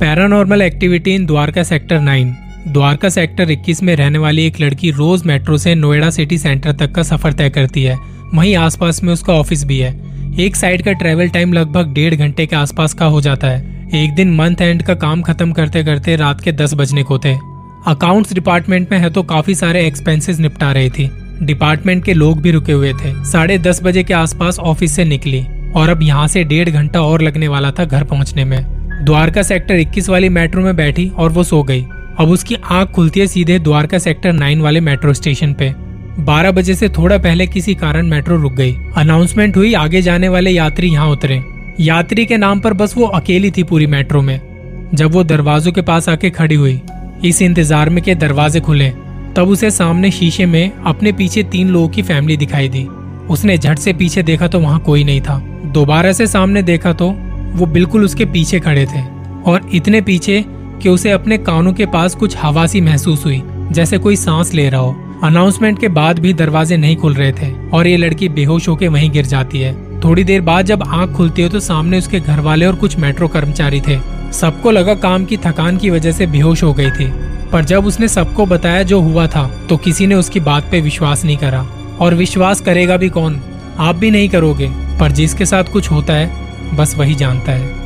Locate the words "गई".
31.62-31.82, 38.52-38.74, 76.72-76.90